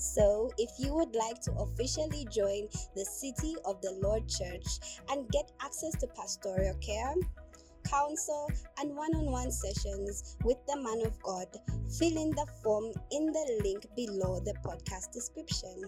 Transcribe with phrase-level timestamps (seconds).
[0.00, 4.64] So, if you would like to officially join the City of the Lord Church
[5.10, 7.12] and get access to pastoral care,
[7.84, 11.48] counsel, and one on one sessions with the man of God,
[11.98, 15.84] fill in the form in the link below the podcast description.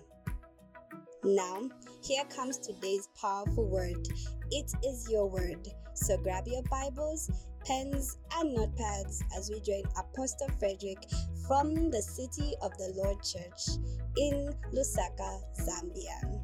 [1.24, 1.71] Now,
[2.02, 4.07] here comes today's powerful word.
[4.51, 5.66] It is your word.
[5.95, 7.30] So grab your Bibles,
[7.65, 11.13] pens, and notepads as we join Apostle Fredrick
[11.46, 13.79] from the City of the Lord Church
[14.16, 16.41] in Lusaka, Zambia.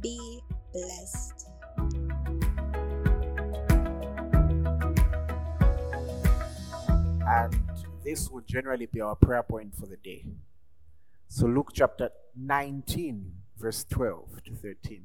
[0.00, 0.40] Be
[0.72, 1.48] blessed.
[7.32, 7.60] and
[8.04, 10.26] this will generally be our prayer point for the day.
[11.28, 15.04] So, Luke chapter 19, verse 12 to 13.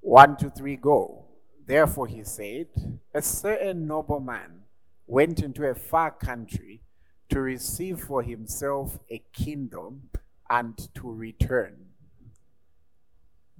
[0.00, 1.27] One, two, three, go.
[1.68, 2.68] Therefore, he said,
[3.12, 4.62] A certain nobleman
[5.06, 6.80] went into a far country
[7.28, 10.08] to receive for himself a kingdom
[10.48, 11.76] and to return.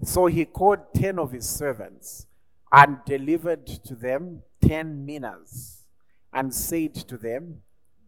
[0.02, 2.26] So he called ten of his servants
[2.72, 5.84] and delivered to them ten minas
[6.32, 7.60] and said to them,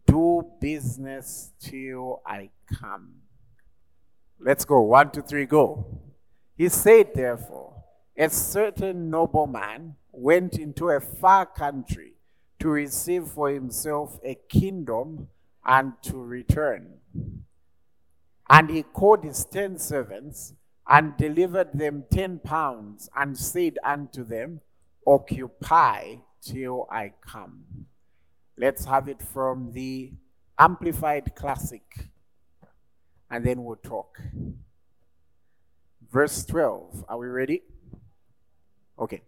[0.07, 3.17] Do business till I come.
[4.39, 4.81] Let's go.
[4.81, 5.99] One, two, three, go.
[6.57, 7.80] He said, therefore,
[8.21, 12.13] a certain nobleman went into a far country
[12.59, 15.27] to receive for himself a kingdom
[15.65, 16.99] and to return.
[18.47, 20.53] And he called his ten servants
[20.87, 24.61] and delivered them ten pounds and said unto them,
[25.07, 27.87] Occupy till I come.
[28.55, 30.11] Let's have it from the
[30.59, 32.09] Amplified Classic,
[33.31, 34.21] and then we'll talk.
[36.11, 37.05] Verse 12.
[37.09, 37.63] Are we ready?
[39.01, 39.23] Okay.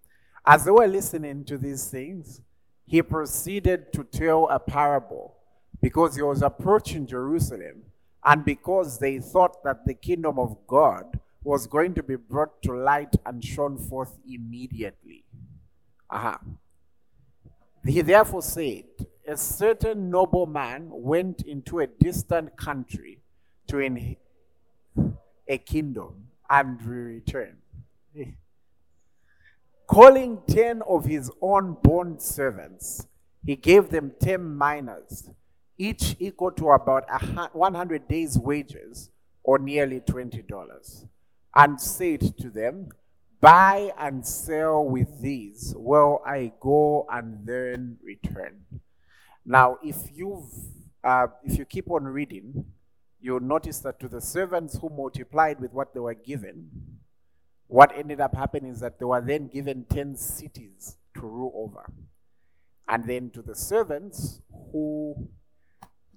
[0.45, 2.41] As they were listening to these things,
[2.85, 5.35] he proceeded to tell a parable
[5.81, 7.83] because he was approaching Jerusalem
[8.23, 12.73] and because they thought that the kingdom of God was going to be brought to
[12.73, 15.25] light and shown forth immediately.
[16.09, 16.39] Aha.
[17.85, 18.85] He therefore said,
[19.27, 23.19] A certain nobleman went into a distant country
[23.67, 24.19] to inherit
[25.47, 27.57] a kingdom and return.
[29.87, 33.07] Calling ten of his own bond servants,
[33.45, 35.29] he gave them ten minas,
[35.77, 39.09] each equal to about a 100 days' wages,
[39.43, 41.05] or nearly $20,
[41.55, 42.89] and said to them,
[43.41, 48.61] Buy and sell with these while I go and then return.
[49.45, 50.49] Now, if you've
[51.03, 52.63] uh, if you keep on reading,
[53.19, 56.69] you'll notice that to the servants who multiplied with what they were given,
[57.67, 61.91] what ended up happening is that they were then given 10 cities to rule over.
[62.87, 64.41] And then to the servants
[64.71, 65.29] who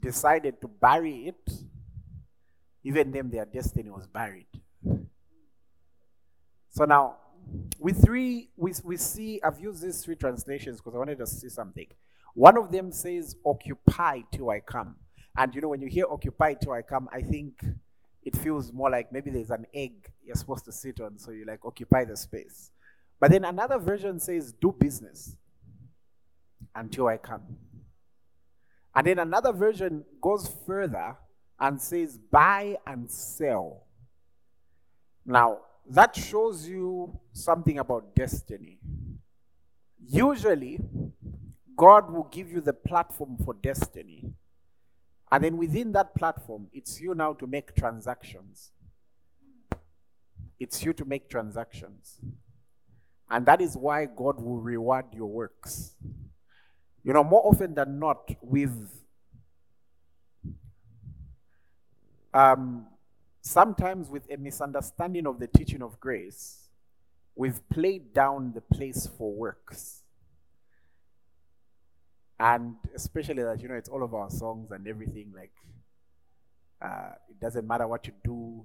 [0.01, 1.53] decided to bury it,
[2.85, 4.47] even them, their destiny was buried.
[6.71, 7.17] So now,
[7.79, 11.49] with three, we, we see, I've used these three translations because I wanted to see
[11.49, 11.87] something.
[12.35, 14.97] One of them says, Occupy till I come.
[15.37, 17.65] And you know, when you hear occupy till I come, I think
[18.27, 19.93] it feels more like maybe there's an egg
[20.25, 22.73] you're supposed to sit on, so you like occupy the space.
[23.21, 25.37] But then another version says, Do business
[26.75, 27.43] until I come.
[28.97, 31.17] And then another version goes further
[31.61, 33.85] and says, Buy and sell.
[35.25, 38.81] Now, that shows you something about destiny.
[40.05, 40.81] Usually,
[41.77, 44.25] God will give you the platform for destiny.
[45.31, 48.71] And then within that platform, it's you now to make transactions.
[50.59, 52.19] It's you to make transactions.
[53.29, 55.97] And that is why God will reward your works.
[57.03, 58.89] You know, more often than not, we've
[62.33, 62.87] um,
[63.41, 66.69] sometimes with a misunderstanding of the teaching of grace,
[67.35, 70.03] we've played down the place for works.
[72.39, 75.53] And especially that, you know, it's all of our songs and everything, like,
[76.83, 78.65] uh, it doesn't matter what you do.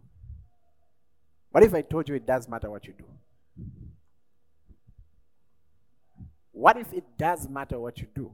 [1.52, 3.06] What if I told you it does matter what you do?
[6.52, 8.32] What if it does matter what you do?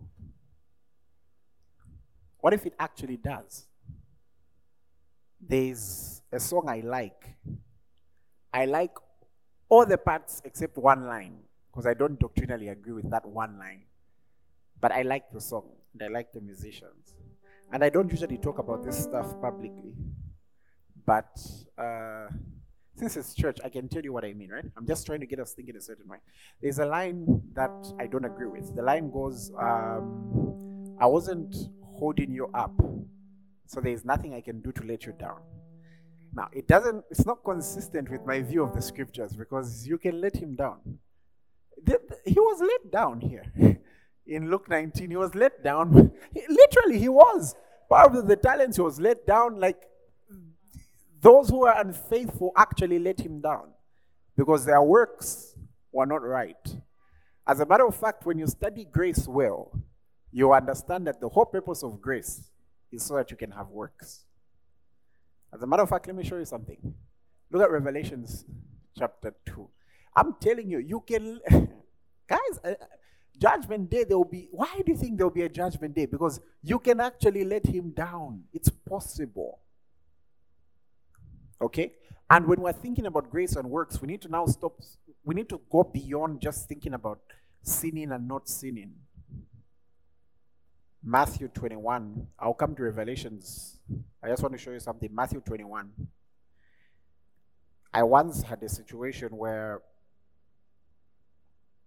[2.39, 3.67] What if it actually does?
[5.39, 7.35] there's a song I like.
[8.53, 8.91] I like
[9.69, 11.37] all the parts except one line
[11.71, 13.83] because I don't doctrinally agree with that one line.
[14.79, 17.13] But I like the song and I like the musicians.
[17.71, 19.93] And I don't usually talk about this stuff publicly.
[21.05, 21.39] But
[21.77, 22.27] uh,
[22.95, 24.65] since it's church, I can tell you what I mean, right?
[24.75, 26.17] I'm just trying to get us thinking a certain way.
[26.61, 28.75] There's a line that I don't agree with.
[28.75, 32.73] The line goes, um, I wasn't holding you up,
[33.65, 35.41] so there's nothing I can do to let you down.
[36.33, 40.19] Now, it doesn't, it's not consistent with my view of the scriptures because you can
[40.21, 40.99] let him down.
[42.25, 43.45] He was let down here.
[44.27, 46.11] In Luke 19, he was let down.
[46.49, 47.55] Literally, he was.
[47.89, 49.59] Part of the talents, he was let down.
[49.59, 49.81] Like
[51.21, 53.69] those who are unfaithful actually let him down
[54.35, 55.55] because their works
[55.91, 56.75] were not right.
[57.47, 59.71] As a matter of fact, when you study grace well,
[60.31, 62.49] you understand that the whole purpose of grace
[62.91, 64.25] is so that you can have works.
[65.53, 66.77] As a matter of fact, let me show you something.
[67.49, 68.45] Look at Revelations
[68.97, 69.69] chapter 2.
[70.15, 71.39] I'm telling you, you can,
[72.27, 72.59] guys,
[73.37, 76.05] judgment day, there will be, why do you think there will be a judgment day?
[76.05, 78.43] Because you can actually let him down.
[78.53, 79.59] It's possible.
[81.61, 81.93] Okay?
[82.29, 84.79] And when we're thinking about grace and works, we need to now stop,
[85.23, 87.19] we need to go beyond just thinking about
[87.61, 88.93] sinning and not sinning.
[91.03, 92.27] Matthew 21.
[92.39, 93.77] I'll come to Revelations.
[94.21, 95.13] I just want to show you something.
[95.13, 95.89] Matthew 21.
[97.93, 99.81] I once had a situation where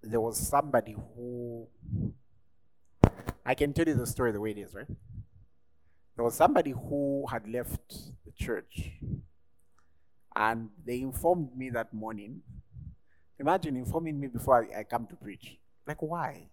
[0.02, 1.66] there was somebody who
[3.44, 4.86] I can tell you the story the way it is, right?
[6.16, 7.94] There was somebody who had left
[8.24, 8.92] the church
[10.36, 12.42] and they informed me that morning.
[13.38, 15.58] Imagine informing me before I, I come to preach.
[15.86, 16.48] Like, why?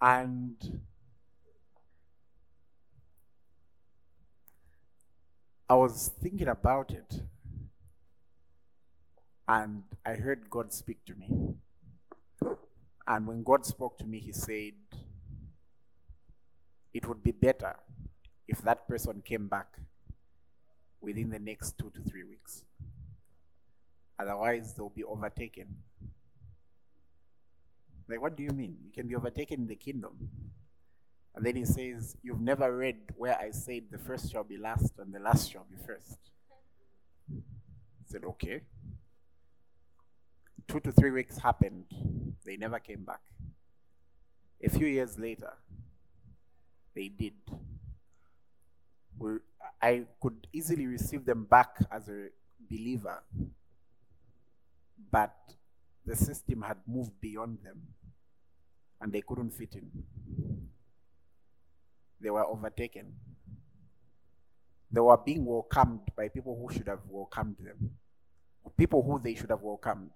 [0.00, 0.80] And
[5.68, 7.22] I was thinking about it,
[9.48, 11.28] and I heard God speak to me.
[13.06, 14.72] And when God spoke to me, He said,
[16.92, 17.76] It would be better
[18.48, 19.78] if that person came back
[21.00, 22.64] within the next two to three weeks.
[24.18, 25.76] Otherwise, they'll be overtaken.
[28.08, 28.76] Like, what do you mean?
[28.84, 30.30] You can be overtaken in the kingdom.
[31.34, 34.94] And then he says, You've never read where I said the first shall be last
[34.98, 36.18] and the last shall be first.
[37.30, 38.62] I said, Okay.
[40.68, 41.84] Two to three weeks happened.
[42.44, 43.20] They never came back.
[44.62, 45.52] A few years later,
[46.94, 47.34] they did.
[49.18, 49.36] We,
[49.80, 52.28] I could easily receive them back as a
[52.70, 53.22] believer,
[55.10, 55.36] but
[56.04, 57.82] the system had moved beyond them
[59.00, 59.90] and they couldn't fit in.
[62.20, 63.12] They were overtaken.
[64.90, 67.90] They were being welcomed by people who should have welcomed them,
[68.76, 70.12] people who they should have welcomed.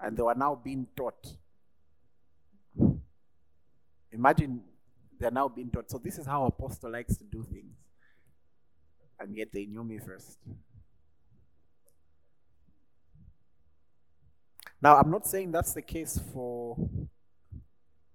[0.00, 1.34] And they were now being taught.
[4.12, 4.62] Imagine
[5.18, 5.90] they're now being taught.
[5.90, 7.76] So, this is how Apostle likes to do things.
[9.18, 10.38] And yet they knew me first.
[14.82, 16.76] Now, I'm not saying that's the case for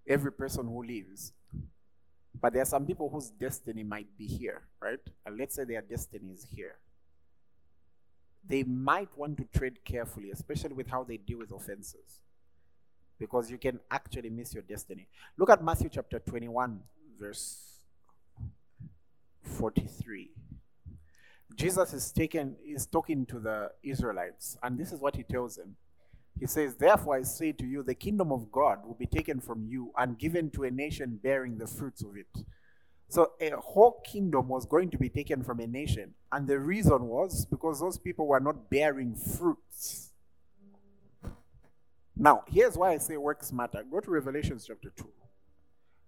[0.08, 1.32] every person who lives,
[2.42, 5.00] but there are some people whose destiny might be here, right?
[5.26, 6.78] And let's say their destiny is here.
[8.48, 12.22] They might want to tread carefully, especially with how they deal with offenses,
[13.18, 15.08] because you can actually miss your destiny.
[15.38, 16.80] Look at Matthew chapter 21,
[17.20, 17.80] verse
[19.42, 20.32] 43.
[21.56, 25.76] Jesus is taken is talking to the Israelites, and this is what he tells them.
[26.38, 29.66] He says, Therefore I say to you, the kingdom of God will be taken from
[29.66, 32.46] you and given to a nation bearing the fruits of it.
[33.08, 36.14] So a whole kingdom was going to be taken from a nation.
[36.32, 40.12] And the reason was because those people were not bearing fruits.
[42.18, 43.84] Now, here's why I say works matter.
[43.90, 45.08] Go to Revelation chapter 2.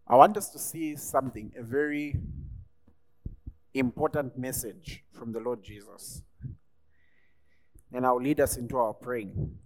[0.07, 2.15] I want us to see something, a very
[3.73, 6.23] important message from the Lord Jesus.
[7.93, 9.57] And I'll lead us into our praying.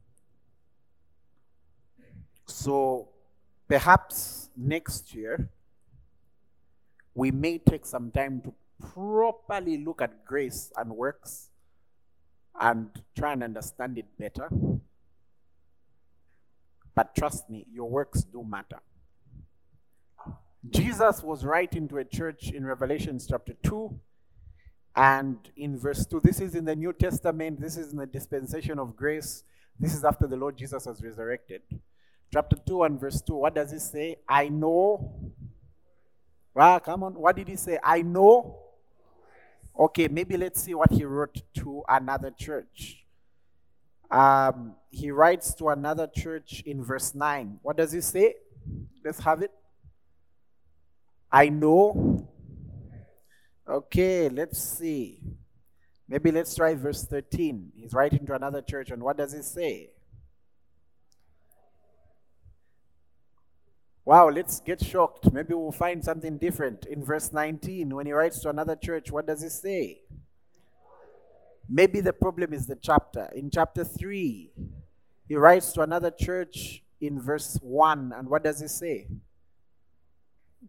[2.45, 3.09] So
[3.67, 5.49] perhaps next year,
[7.13, 8.53] we may take some time to
[8.93, 11.49] properly look at grace and works
[12.59, 14.49] and try and understand it better.
[16.95, 18.79] But trust me, your works do matter.
[20.69, 23.99] Jesus was writing to a church in Revelation chapter 2
[24.95, 26.21] and in verse 2.
[26.23, 29.43] This is in the New Testament, this is in the dispensation of grace.
[29.79, 31.61] This is after the Lord Jesus was resurrected
[32.31, 34.17] chapter 2 and verse 2, what does it say?
[34.27, 35.13] I know.
[36.53, 37.13] Well, come on.
[37.13, 37.79] What did he say?
[37.83, 38.61] I know
[39.77, 43.05] Okay, maybe let's see what he wrote to another church.
[44.09, 47.59] Um, he writes to another church in verse 9.
[47.61, 48.35] What does he say?
[49.03, 49.51] Let's have it.
[51.31, 52.27] I know.
[53.67, 55.21] Okay, let's see.
[56.09, 57.71] Maybe let's try verse 13.
[57.75, 59.91] He's writing to another church, and what does he say?
[64.03, 65.31] Wow, let's get shocked.
[65.31, 66.85] Maybe we'll find something different.
[66.87, 70.01] In verse 19, when he writes to another church, what does he say?
[71.69, 73.29] Maybe the problem is the chapter.
[73.35, 74.51] In chapter 3,
[75.27, 79.07] he writes to another church in verse 1, and what does he say?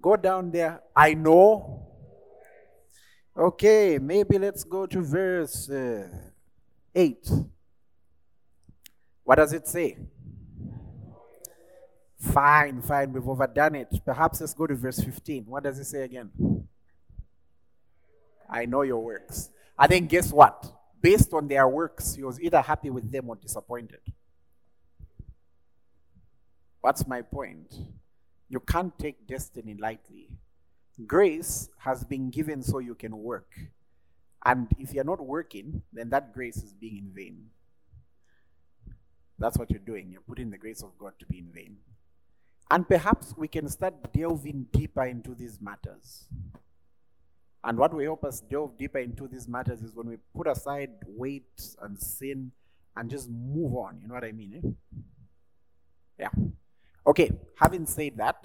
[0.01, 0.83] Go down there.
[0.95, 1.87] I know.
[3.37, 6.07] Okay, maybe let's go to verse uh,
[6.95, 7.31] 8.
[9.25, 9.97] What does it say?
[12.23, 14.01] Fine, fine, we've overdone it.
[14.05, 15.45] Perhaps let's go to verse 15.
[15.47, 16.31] What does it say again?
[18.49, 19.51] I know your works.
[19.77, 20.73] I think, guess what?
[21.01, 23.99] Based on their works, he was either happy with them or disappointed.
[26.81, 27.75] What's my point?
[28.49, 30.29] You can't take destiny lightly.
[31.07, 33.51] Grace has been given so you can work.
[34.45, 37.47] And if you're not working, then that grace is being in vain.
[39.41, 40.13] That's what you're doing.
[40.13, 41.79] You're putting the grace of God to be in vain.
[42.73, 46.25] And perhaps we can start delving deeper into these matters.
[47.63, 50.89] And what will help us delve deeper into these matters is when we put aside
[51.07, 52.51] weight and sin
[52.97, 53.99] and just move on.
[54.01, 54.55] You know what I mean?
[54.65, 54.71] Eh?
[56.21, 56.31] Yeah.
[57.07, 58.43] Okay, having said that,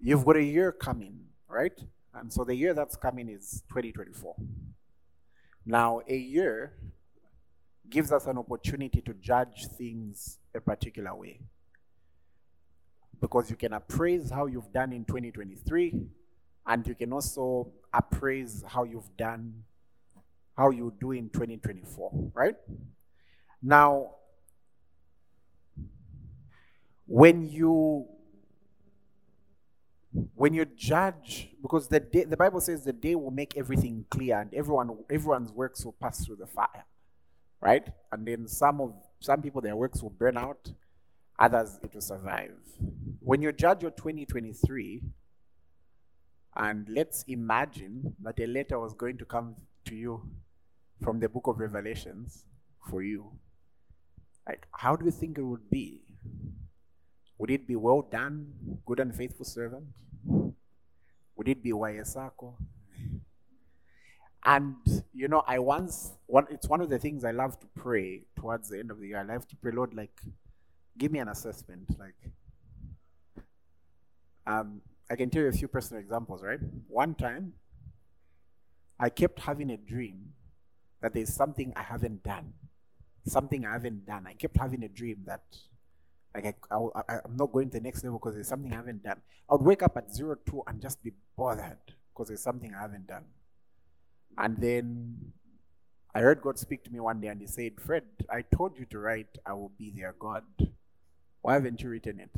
[0.00, 1.78] you've got a year coming, right?
[2.14, 4.34] And so the year that's coming is 2024.
[5.66, 6.72] Now, a year
[7.90, 11.40] gives us an opportunity to judge things a particular way
[13.20, 15.94] because you can appraise how you've done in 2023
[16.66, 19.64] and you can also appraise how you've done
[20.56, 22.56] how you do in 2024 right?
[23.62, 24.14] Now
[27.06, 28.06] when you
[30.34, 34.40] when you judge because the day, the bible says the day will make everything clear
[34.40, 36.84] and everyone everyone's works will pass through the fire
[37.60, 37.88] right?
[38.12, 40.72] And then some of some people their works will burn out
[41.38, 42.52] others it will survive.
[43.20, 45.02] When you judge your 2023,
[46.56, 49.54] and let's imagine that a letter was going to come
[49.84, 50.28] to you
[51.02, 52.44] from the book of Revelations
[52.90, 53.32] for you.
[54.46, 56.02] Like, how do you think it would be?
[57.38, 58.52] Would it be well done,
[58.86, 59.84] good and faithful servant?
[61.36, 62.54] Would it be Wayesako?
[64.44, 64.76] And
[65.12, 68.70] you know, I once one it's one of the things I love to pray towards
[68.70, 69.18] the end of the year.
[69.18, 70.20] I love to pray, Lord, like
[70.98, 71.88] give me an assessment.
[71.98, 72.16] Like,
[74.46, 76.58] um, I can tell you a few personal examples, right?
[76.88, 77.54] One time,
[78.98, 80.32] I kept having a dream
[81.00, 82.52] that there's something I haven't done.
[83.26, 84.26] Something I haven't done.
[84.26, 85.44] I kept having a dream that,
[86.34, 89.04] like, I, I, I'm not going to the next level because there's something I haven't
[89.04, 89.20] done.
[89.48, 91.78] I would wake up at zero two and just be bothered
[92.12, 93.24] because there's something I haven't done.
[94.36, 95.32] And then
[96.14, 98.86] I heard God speak to me one day and He said, Fred, I told you
[98.86, 100.44] to write, I will be their God.
[101.42, 102.30] Why haven't you written it?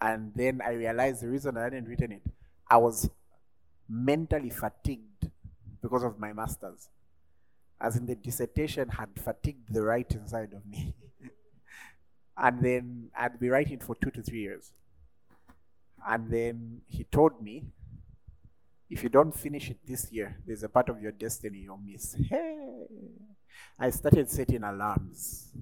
[0.00, 2.22] And then I realized the reason I hadn't written it,
[2.68, 3.08] I was
[3.88, 5.30] mentally fatigued
[5.80, 6.88] because of my master's.
[7.80, 10.94] As in, the dissertation had fatigued the writing side of me.
[12.36, 14.72] and then I'd be writing for two to three years.
[16.06, 17.64] And then he told me,
[18.90, 22.16] if you don't finish it this year, there's a part of your destiny you'll miss.
[22.28, 22.86] Hey!
[23.78, 25.52] I started setting alarms.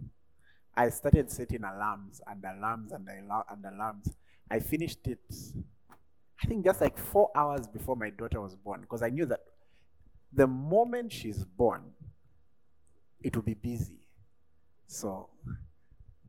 [0.75, 4.15] I started setting alarms and alarms and, and alarms.
[4.51, 5.21] I finished it,
[6.43, 9.41] I think just like four hours before my daughter was born, because I knew that
[10.33, 11.83] the moment she's born,
[13.23, 13.99] it will be busy.
[14.87, 15.29] So,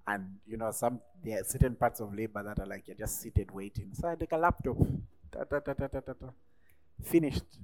[0.06, 3.22] and you know, some there are certain parts of labor that are like you're just
[3.22, 3.92] seated waiting.
[3.94, 4.78] So I take a laptop,
[5.32, 6.14] da, da, da,
[7.04, 7.60] finished,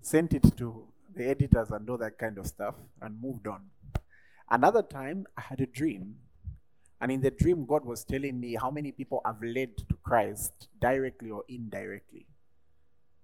[0.00, 0.86] sent it to
[1.18, 3.62] the editors and all that kind of stuff and moved on.
[4.50, 6.14] Another time, I had a dream.
[7.00, 10.68] And in the dream, God was telling me how many people I've led to Christ
[10.80, 12.26] directly or indirectly.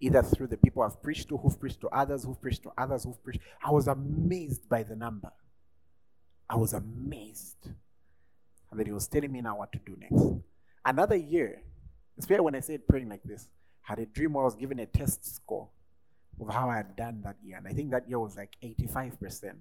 [0.01, 3.05] Either through the people I've preached to, who've preached to others, who've preached to others,
[3.05, 3.41] who've preached.
[3.65, 5.33] I was amazed by the number.
[6.49, 7.69] I was amazed.
[8.71, 10.25] And then he was telling me now what to do next.
[10.85, 11.63] Another year,
[12.19, 13.49] especially when I said praying like this,
[13.81, 15.69] had a dream where I was given a test score
[16.41, 17.57] of how I had done that year.
[17.57, 19.45] And I think that year was like 85%.
[19.45, 19.55] I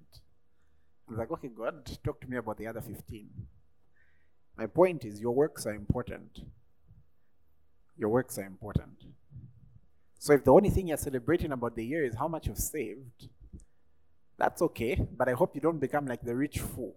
[1.08, 3.28] was like, okay, God, talk to me about the other 15.
[4.56, 6.40] My point is, your works are important.
[7.96, 9.04] Your works are important.
[10.18, 13.28] So if the only thing you're celebrating about the year is how much you've saved,
[14.38, 15.06] that's okay.
[15.16, 16.94] But I hope you don't become like the rich fool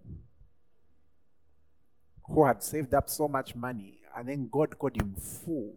[2.30, 5.76] who had saved up so much money and then God called him fool.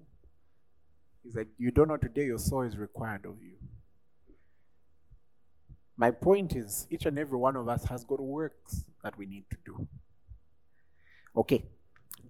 [1.22, 3.56] He's like, You don't know today your soul is required of you.
[6.00, 9.44] My point is, each and every one of us has got works that we need
[9.50, 9.86] to do.
[11.36, 11.62] Okay,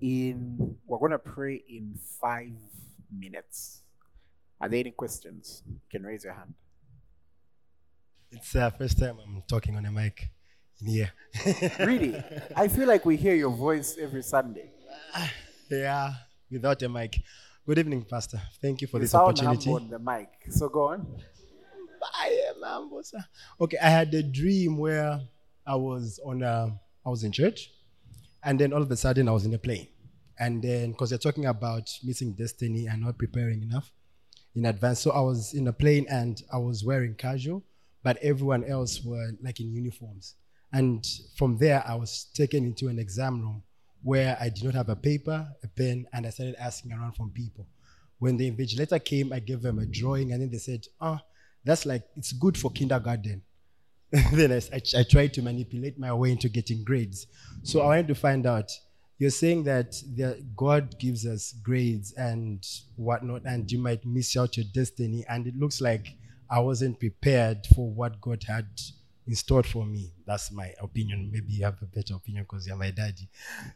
[0.01, 2.51] in we're going to pray in five
[3.17, 3.83] minutes.
[4.61, 5.63] Are there any questions?
[5.69, 6.53] You can raise your hand.
[8.33, 10.31] It's the uh, first time I'm talking on a mic
[10.81, 11.13] in here.
[11.79, 12.21] really?
[12.57, 14.73] I feel like we hear your voice every Sunday.
[15.71, 16.15] yeah,
[16.51, 17.21] without a mic.
[17.65, 18.43] Good evening, Pastor.
[18.61, 19.71] Thank you for You this sound opportunity.
[19.71, 20.29] humble on the mic.
[20.51, 21.07] So go on.
[21.07, 22.10] I am humble, sir.
[23.61, 25.21] Okay, I had a dream where
[25.67, 27.71] I was on a, I was in church,
[28.43, 29.89] and then all of a sudden I was in a plane,
[30.39, 33.91] and then because they're talking about missing destiny and not preparing enough
[34.55, 37.63] in advance, so I was in a plane and I was wearing casual,
[38.03, 40.35] but everyone else were like in uniforms,
[40.73, 43.63] and from there I was taken into an exam room
[44.03, 47.31] where I did not have a paper, a pen, and I started asking around from
[47.31, 47.67] people.
[48.19, 51.19] When the invigilator came, I gave them a drawing, and then they said, "Oh,
[51.65, 53.43] that's like it's good for kindergarten."
[54.33, 57.27] then I, I, I tried to manipulate my way into getting grades.
[57.63, 58.71] So I wanted to find out.
[59.19, 64.57] You're saying that the, God gives us grades and whatnot, and you might miss out
[64.57, 65.27] your destiny.
[65.29, 66.17] And it looks like
[66.49, 68.67] I wasn't prepared for what God had
[69.27, 70.13] in store for me.
[70.27, 71.31] That's my opinion.
[71.33, 73.29] Maybe you have a better opinion because you're my daddy.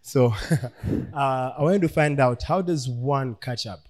[0.03, 0.35] So
[1.15, 3.81] uh, I wanted to find out how does one catch up?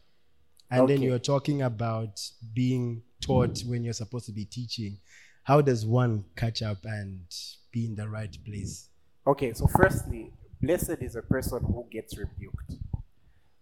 [0.70, 2.20] And then you're talking about
[2.52, 4.98] being taught when you're supposed to be teaching.
[5.44, 7.20] How does one catch up and
[7.70, 8.88] be in the right place?
[9.26, 12.74] Okay, so firstly, blessed is a person who gets rebuked.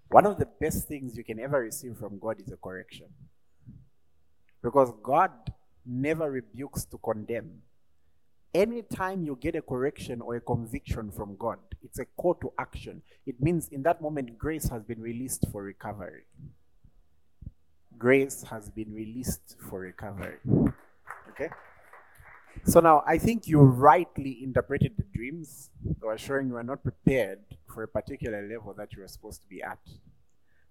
[0.09, 3.07] One of the best things you can ever receive from God is a correction.
[4.63, 5.31] Because God
[5.85, 7.63] never rebukes to condemn.
[8.55, 13.03] Anytime you get a correction or a conviction from God, it's a call to action.
[13.27, 16.25] It means in that moment, grace has been released for recovery.
[18.03, 20.39] Grace has been released for recovery.
[21.31, 21.51] Okay?
[22.65, 25.71] So now I think you rightly interpreted the dreams.
[25.85, 27.39] They were showing you are not prepared
[27.73, 29.79] for a particular level that you are supposed to be at.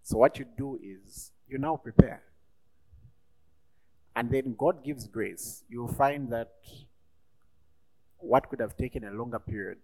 [0.03, 2.21] So what you do is you now prepare.
[4.13, 5.63] And then God gives grace.
[5.69, 6.51] You'll find that
[8.17, 9.77] what could have taken a longer period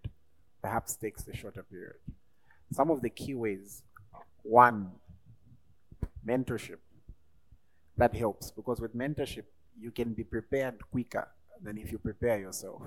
[0.60, 1.96] perhaps takes a shorter period.
[2.74, 3.84] Some of the key ways
[4.42, 4.90] one,
[6.26, 6.80] mentorship.
[7.98, 9.44] That helps because with mentorship,
[9.78, 11.28] you can be prepared quicker
[11.62, 12.82] than if you prepare yourself.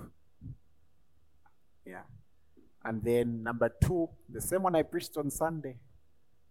[1.86, 2.04] Yeah.
[2.84, 5.76] And then number two, the same one I preached on Sunday,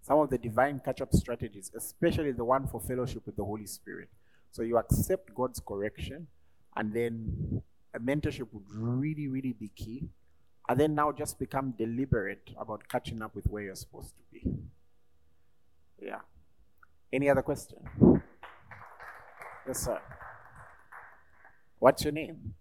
[0.02, 3.66] some of the divine catch up strategies, especially the one for fellowship with the Holy
[3.66, 4.08] Spirit.
[4.52, 6.26] So you accept God's correction,
[6.76, 7.62] and then
[7.94, 10.08] a mentorship would really, really be key.
[10.68, 14.44] And then now just become deliberate about catching up with where you're supposed to be.
[16.00, 16.20] Yeah.
[17.12, 17.78] Any other question?
[19.70, 20.00] Yes, sir.
[21.78, 22.54] What's your name?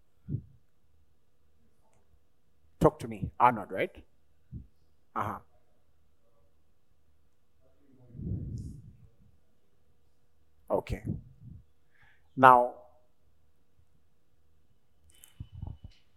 [2.79, 3.31] Talk to me.
[3.39, 3.95] Arnold, right?
[5.15, 5.39] Uh huh.
[10.69, 11.01] Okay.
[12.37, 12.73] Now,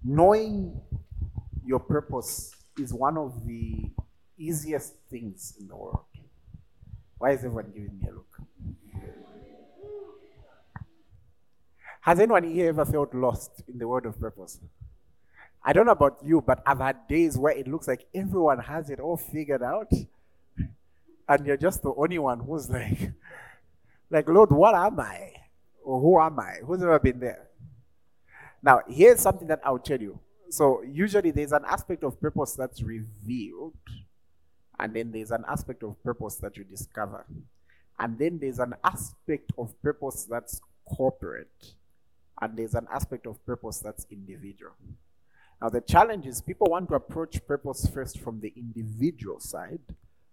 [0.05, 0.79] knowing
[1.65, 3.91] your purpose is one of the
[4.37, 6.05] easiest things in the world.
[7.17, 8.32] Why is everyone giving me a look?
[12.03, 14.59] Has anyone here ever felt lost in the world of purpose?
[15.65, 18.91] I don't know about you, but I've had days where it looks like everyone has
[18.91, 19.87] it all figured out,
[21.29, 23.13] and you're just the only one who's like,
[24.11, 25.33] like, Lord, what am I?
[25.85, 26.57] Or who am I?
[26.65, 27.47] Who's ever been there?
[28.61, 30.19] Now, here's something that I'll tell you.
[30.51, 33.75] So, usually there's an aspect of purpose that's revealed,
[34.81, 37.25] and then there's an aspect of purpose that you discover.
[37.97, 41.75] And then there's an aspect of purpose that's corporate,
[42.43, 44.73] and there's an aspect of purpose that's individual.
[45.63, 49.79] Now, the challenge is people want to approach purpose first from the individual side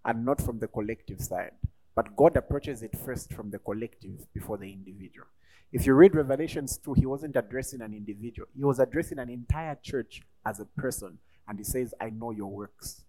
[0.03, 1.51] and not from the collective side.
[1.95, 5.27] But God approaches it first from the collective before the individual.
[5.71, 9.77] If you read Revelations 2, he wasn't addressing an individual, he was addressing an entire
[9.83, 11.19] church as a person.
[11.47, 13.03] And he says, I know your works.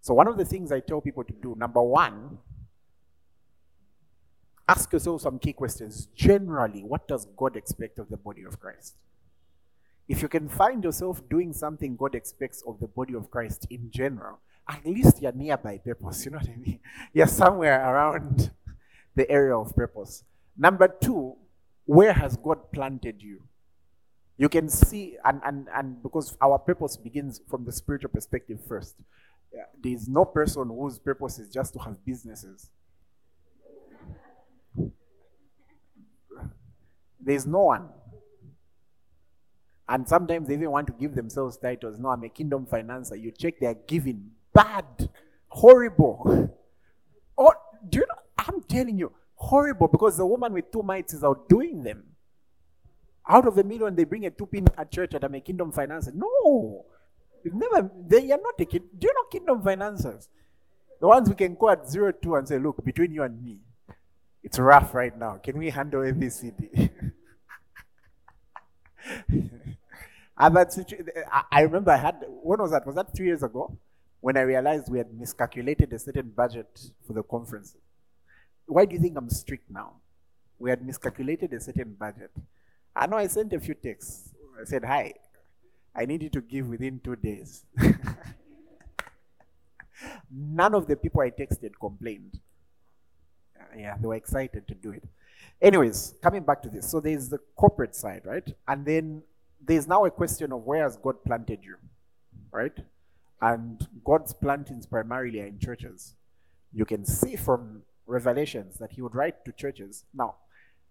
[0.00, 2.38] So, one of the things I tell people to do, number one,
[4.68, 6.08] ask yourself some key questions.
[6.14, 8.96] Generally, what does God expect of the body of Christ?
[10.08, 13.90] If you can find yourself doing something God expects of the body of Christ in
[13.90, 16.24] general, at least you're nearby purpose.
[16.24, 16.80] You know what I mean?
[17.12, 18.50] You're somewhere around
[19.14, 20.24] the area of purpose.
[20.56, 21.36] Number two,
[21.84, 23.42] where has God planted you?
[24.38, 28.96] You can see, and, and, and because our purpose begins from the spiritual perspective first.
[29.52, 32.70] There is no person whose purpose is just to have businesses.
[37.26, 37.88] There's no one.
[39.88, 41.98] And sometimes they even want to give themselves titles.
[41.98, 43.20] No, I'm a kingdom financer.
[43.20, 44.30] You check their giving.
[44.54, 45.10] Bad.
[45.48, 46.52] Horrible.
[47.38, 47.52] Oh,
[47.86, 48.14] do you know?
[48.38, 52.02] I'm telling you, horrible because the woman with two mites is outdoing them.
[53.28, 55.70] Out of a million, they bring a two pin at church and I'm a kingdom
[55.70, 56.14] financer.
[56.14, 56.86] No.
[57.44, 58.84] You've never, they are not a kid.
[58.98, 60.30] Do you know kingdom financiers?
[60.98, 63.58] The ones we can call at zero two and say, look, between you and me,
[64.42, 65.36] it's rough right now.
[65.42, 66.90] Can we handle ABCD?
[70.38, 72.86] that I remember I had, when was that?
[72.86, 73.76] Was that three years ago?
[74.20, 76.68] When I realized we had miscalculated a certain budget
[77.06, 77.76] for the conference.
[78.66, 79.94] Why do you think I'm strict now?
[80.58, 82.30] We had miscalculated a certain budget.
[82.94, 84.30] I know I sent a few texts.
[84.60, 85.14] I said, hi,
[85.94, 87.64] I need you to give within two days.
[90.30, 92.40] None of the people I texted complained
[93.78, 95.02] yeah, they were excited to do it.
[95.60, 96.88] Anyways, coming back to this.
[96.88, 98.48] So there's the corporate side, right?
[98.68, 99.22] And then
[99.64, 101.76] there's now a question of where has God planted you,
[102.52, 102.76] right?
[103.40, 106.14] And God's plantings primarily are in churches.
[106.72, 110.04] You can see from Revelations that He would write to churches.
[110.14, 110.36] Now,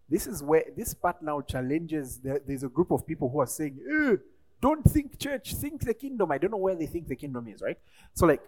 [0.09, 2.19] this is where this part now challenges.
[2.19, 4.17] there's a group of people who are saying, eh,
[4.61, 7.61] "Don't think church, think the kingdom." I don't know where they think the kingdom is,
[7.61, 7.79] right?
[8.13, 8.41] So, like,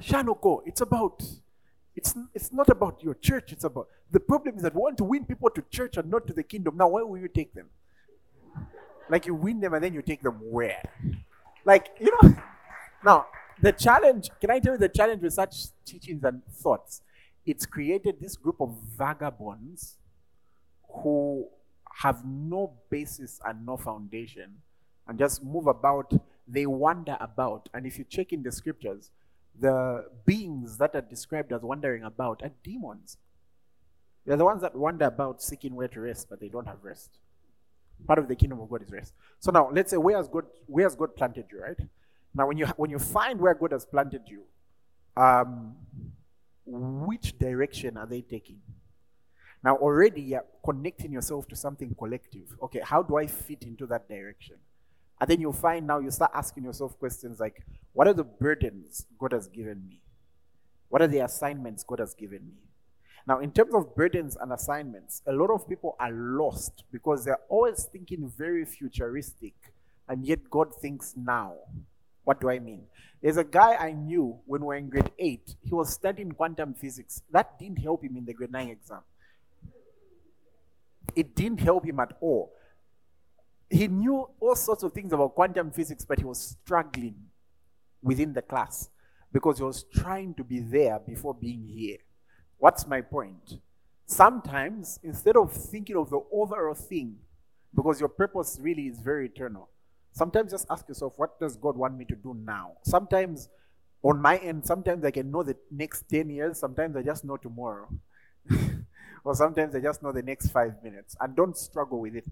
[0.00, 1.22] Shanoko, it's about
[1.94, 3.52] it's, it's not about your church.
[3.52, 6.26] It's about the problem is that we want to win people to church and not
[6.26, 6.76] to the kingdom.
[6.76, 7.68] Now, where will you take them?
[9.08, 10.82] Like you win them and then you take them where?
[11.64, 12.36] Like, you know,
[13.04, 13.26] now
[13.60, 17.02] the challenge, can I tell you the challenge with such teachings and thoughts?
[17.44, 19.96] It's created this group of vagabonds
[21.02, 21.46] who
[21.96, 24.56] have no basis and no foundation
[25.06, 26.12] and just move about.
[26.48, 27.68] They wander about.
[27.72, 29.10] And if you check in the scriptures,
[29.58, 33.18] the beings that are described as wandering about are demons.
[34.24, 37.18] They're the ones that wander about seeking where to rest, but they don't have rest.
[38.06, 39.14] Part of the kingdom of God is rest.
[39.40, 41.78] So now let's say where has God where has God planted you, right?
[42.34, 44.42] Now when you when you find where God has planted you,
[45.16, 45.74] um,
[46.64, 48.60] which direction are they taking?
[49.62, 52.56] Now already you're connecting yourself to something collective.
[52.62, 54.56] Okay, how do I fit into that direction?
[55.22, 59.06] And then you'll find now you start asking yourself questions like, what are the burdens
[59.20, 60.00] God has given me?
[60.88, 62.56] What are the assignments God has given me?
[63.24, 67.38] Now, in terms of burdens and assignments, a lot of people are lost because they're
[67.48, 69.54] always thinking very futuristic,
[70.08, 71.54] and yet God thinks now.
[72.24, 72.82] What do I mean?
[73.22, 75.54] There's a guy I knew when we were in grade 8.
[75.62, 77.22] He was studying quantum physics.
[77.30, 79.02] That didn't help him in the grade 9 exam.
[81.14, 82.52] It didn't help him at all
[83.72, 87.14] he knew all sorts of things about quantum physics, but he was struggling
[88.02, 88.90] within the class
[89.32, 91.96] because he was trying to be there before being here.
[92.58, 93.58] What's my point?
[94.04, 97.16] Sometimes, instead of thinking of the overall thing,
[97.74, 99.70] because your purpose really is very eternal,
[100.12, 102.72] sometimes just ask yourself, what does God want me to do now?
[102.82, 103.48] Sometimes,
[104.02, 107.38] on my end, sometimes I can know the next 10 years, sometimes I just know
[107.38, 107.88] tomorrow.
[109.24, 111.16] or sometimes I just know the next five minutes.
[111.20, 112.26] And don't struggle with it.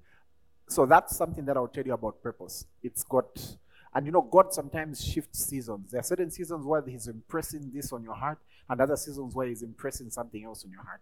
[0.71, 2.65] So that's something that I'll tell you about purpose.
[2.81, 3.57] It's got,
[3.93, 5.91] and you know, God sometimes shifts seasons.
[5.91, 9.49] There are certain seasons where He's impressing this on your heart, and other seasons where
[9.49, 11.01] He's impressing something else on your heart.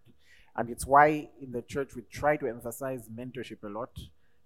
[0.55, 3.91] And it's why in the church we try to emphasize mentorship a lot.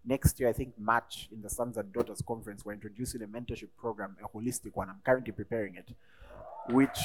[0.03, 3.69] Next year, I think March in the Sons and Daughters Conference, we're introducing a mentorship
[3.77, 4.89] program, a holistic one.
[4.89, 5.89] I'm currently preparing it,
[6.69, 6.99] which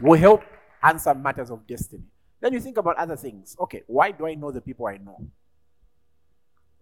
[0.00, 0.44] will help
[0.84, 2.04] answer matters of destiny.
[2.40, 3.56] Then you think about other things.
[3.58, 5.18] Okay, why do I know the people I know?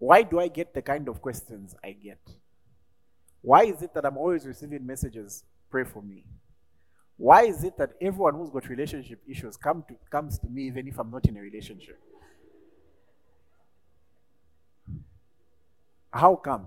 [0.03, 2.19] Why do I get the kind of questions I get?
[3.41, 6.25] Why is it that I'm always receiving messages, pray for me?
[7.15, 10.89] Why is it that everyone who's got relationship issues come to, comes to me even
[10.89, 11.97] if I'm not in a relationship?
[16.11, 16.65] How come?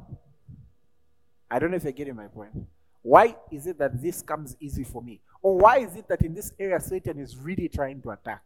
[1.51, 2.53] I don't know if you're getting my point.
[3.03, 5.21] Why is it that this comes easy for me?
[5.43, 8.45] Or why is it that in this area Satan is really trying to attack?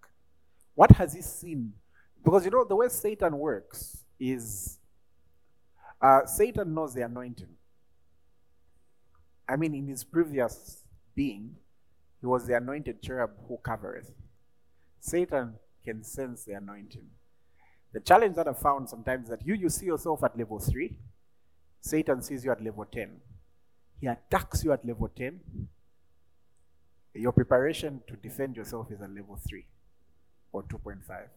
[0.74, 1.74] What has he seen?
[2.24, 4.78] Because you know, the way Satan works is
[6.00, 7.48] uh, Satan knows the anointing.
[9.48, 10.84] I mean, in his previous
[11.14, 11.56] being,
[12.20, 14.12] he was the anointed cherub who covereth.
[15.00, 17.06] Satan can sense the anointing.
[17.92, 20.96] The challenge that I found sometimes that you, you see yourself at level 3,
[21.80, 23.10] Satan sees you at level 10.
[24.00, 25.40] He attacks you at level 10.
[27.14, 29.64] Your preparation to defend yourself is at level 3.
[30.52, 31.28] or 2.5.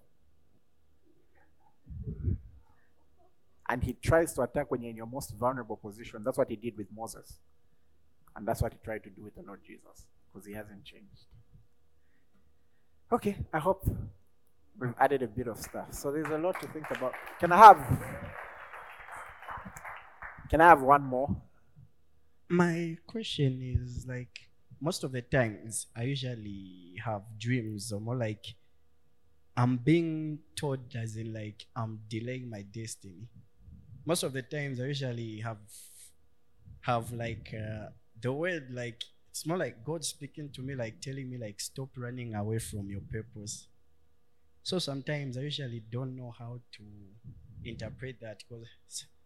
[3.73, 6.21] And he tries to attack when you're in your most vulnerable position.
[6.23, 7.39] That's what he did with Moses.
[8.35, 11.25] And that's what he tried to do with the Lord Jesus, because he hasn't changed.
[13.11, 13.83] Okay, I hope
[14.79, 15.87] we've added a bit of stuff.
[15.89, 17.13] So there's a lot to think about.
[17.39, 17.79] Can I have
[20.51, 21.35] Can I have one more?
[22.49, 28.53] My question is like most of the times I usually have dreams or more like
[29.57, 33.29] I'm being told as in like I'm delaying my destiny.
[34.05, 35.57] Most of the times I usually have
[36.81, 37.89] have like uh,
[38.21, 41.89] the word like it's more like God speaking to me like telling me like stop
[41.97, 43.67] running away from your purpose.
[44.61, 46.83] So sometimes I usually don't know how to
[47.63, 48.67] interpret that because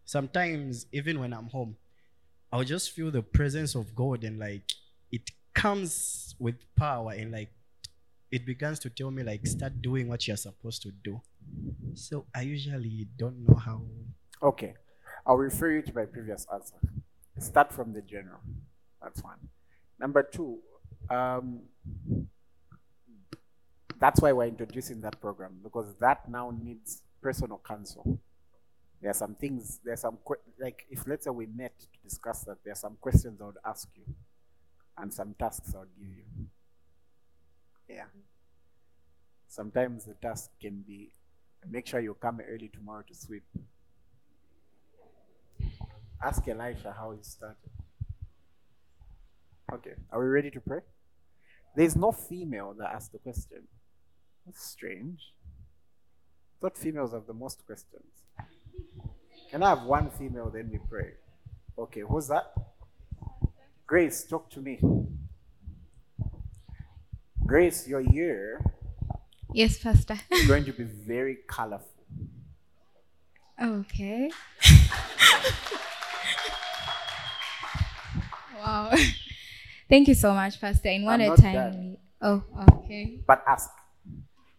[0.04, 1.76] sometimes even when I'm home,
[2.52, 4.72] I'll just feel the presence of God and like
[5.12, 7.50] it comes with power and like
[8.30, 11.20] it begins to tell me like start doing what you're supposed to do.
[11.94, 13.82] So I usually don't know how.
[14.42, 14.74] Okay.
[15.26, 16.76] I'll refer you to my previous answer.
[17.38, 18.40] Start from the general.
[19.02, 19.38] That's one.
[20.00, 20.58] Number two,
[21.10, 21.60] um,
[23.98, 28.18] that's why we're introducing that program because that now needs personal counsel.
[29.00, 30.18] There are some things, there are some,
[30.60, 33.56] like if let's say we met to discuss that, there are some questions I would
[33.64, 34.04] ask you
[34.96, 36.46] and some tasks I would give you.
[37.88, 38.04] Yeah.
[39.46, 41.10] Sometimes the task can be
[41.68, 43.44] make sure you come early tomorrow to sweep.
[46.22, 47.70] Ask Elisha how he started.
[49.72, 50.80] Okay, are we ready to pray?
[51.76, 53.68] There's no female that asked the question.
[54.46, 55.32] That's strange.
[56.60, 58.02] Thought females have the most questions.
[59.50, 61.12] Can I have one female, then we pray?
[61.78, 62.52] Okay, who's that?
[63.86, 64.80] Grace, talk to me.
[67.46, 68.60] Grace, your year
[69.54, 70.18] Yes, Pastor.
[70.30, 71.88] is going to be very colorful.
[73.62, 74.30] okay.
[78.58, 78.94] wow.
[79.88, 80.88] Thank you so much, Pastor.
[80.90, 81.96] In one I'm a time.
[82.20, 83.20] Oh, okay.
[83.26, 83.70] But ask.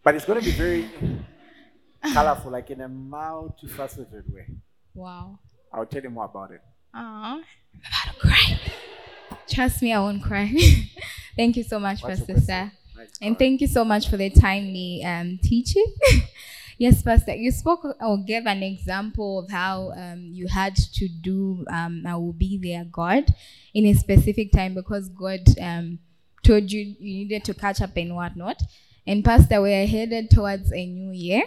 [0.02, 0.88] But it's going to be very
[2.12, 4.46] colorful, like in a multifaceted way.
[4.94, 5.38] Wow.
[5.72, 6.62] I'll tell you more about it.
[6.92, 8.60] I'm about to cry.
[9.48, 10.52] Trust me, I won't cry.
[11.36, 12.40] thank you so much, What's Pastor?
[12.40, 12.72] Sir.
[12.96, 13.10] Nice.
[13.22, 15.86] And thank you so much for the timely um, teaching.
[16.80, 21.64] yes, Pastor, you spoke or gave an example of how um, you had to do
[21.70, 23.32] um, I will be there, God,
[23.74, 25.98] in a specific time because God um,
[26.42, 28.62] told you you needed to catch up and whatnot.
[29.06, 31.42] And Pastor, we are headed towards a new year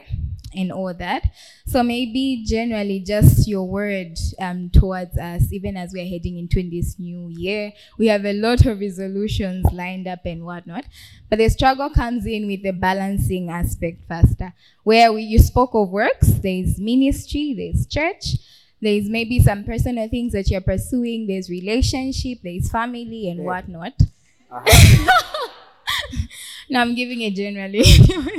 [0.56, 1.24] and all that.
[1.66, 6.68] So maybe generally just your word um, towards us, even as we are heading into
[6.70, 7.72] this new year.
[7.98, 10.86] We have a lot of resolutions lined up and whatnot.
[11.30, 15.89] But the struggle comes in with the balancing aspect faster, where we, you spoke of
[15.89, 18.38] works, there's ministry, there's church,
[18.82, 23.46] there's maybe some personal things that you're pursuing, there's relationship, there's family and Yeah.
[23.46, 23.94] whatnot.
[24.52, 25.10] Uh-huh.
[26.69, 27.84] Now I'm giving it generally.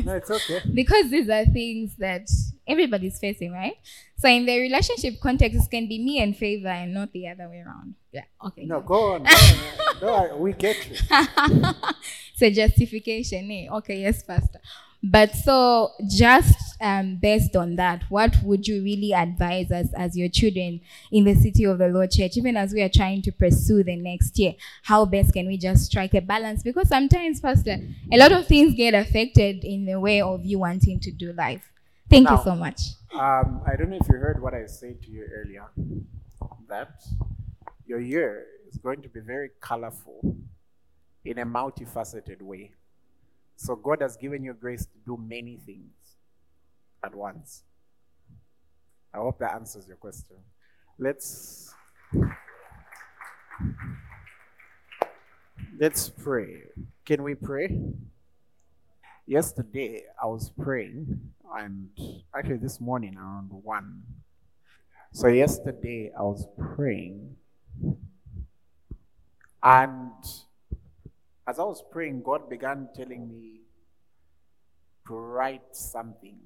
[0.05, 0.61] no, it's okay.
[0.75, 2.29] because these are things that
[2.67, 3.75] everybody's facing, right?
[4.17, 7.49] So in the relationship context, it can be me and favor and not the other
[7.49, 7.95] way around.
[8.13, 8.25] Yeah.
[8.47, 8.65] Okay.
[8.65, 9.27] No, go on.
[10.01, 10.41] Go on.
[10.41, 10.97] We get you.
[11.11, 13.51] it's a justification.
[13.51, 13.69] Eh?
[13.71, 14.61] Okay, yes, Pastor.
[15.07, 20.31] But so, just um, based on that, what would you really advise us as your
[20.31, 20.81] children
[21.13, 23.97] in the city of the Lord Church, even as we are trying to pursue the
[23.97, 24.55] next year?
[24.85, 26.63] How best can we just strike a balance?
[26.63, 27.77] Because sometimes, Pastor,
[28.11, 31.71] a lot of things get affected in the way of you wanting to do life.
[32.09, 32.81] Thank Now- you so much.
[33.13, 35.67] Um, I don't know if you heard what I said to you earlier.
[36.69, 37.05] That
[37.87, 40.37] your year is going to be very colorful
[41.27, 42.73] in a multifaceted way.
[43.57, 45.93] So God has given you grace to do many things
[47.03, 47.63] at once.
[49.13, 50.37] I hope that answers your question.
[50.99, 51.73] Let's
[55.79, 56.63] let's pray.
[57.05, 57.81] Can we pray?
[59.27, 61.21] Yesterday I was praying
[61.57, 61.89] and
[62.37, 64.03] actually this morning around one.
[65.13, 67.37] So yesterday I was praying
[69.63, 70.11] and
[71.47, 73.61] as I was praying, God began telling me
[75.07, 76.39] to write something.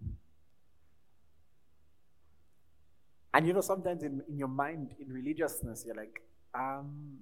[3.32, 6.22] And you know, sometimes in, in your mind, in religiousness, you're like,
[6.54, 7.18] um,